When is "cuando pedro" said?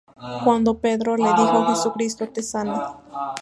0.43-1.15